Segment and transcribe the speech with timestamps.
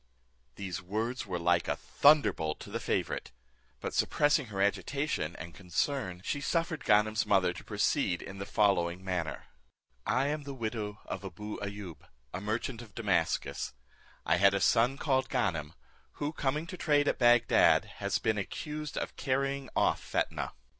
[0.55, 3.29] These words were like a thunderbolt to the favourite;
[3.79, 9.03] but suppressing her agitation and concern, she suffered Ganem's mother to proceed in the following
[9.05, 9.43] manner:
[10.03, 11.99] "I am the widow of Abou Ayoub,
[12.33, 13.73] a merchant of Damascus;
[14.25, 15.75] I had a son called Ganem,
[16.13, 20.53] who, coming to trade at Bagdad, has been accused of carrying off Fetnah.